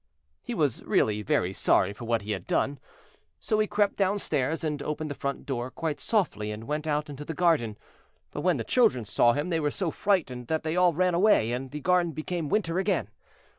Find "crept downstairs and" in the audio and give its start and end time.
3.67-4.81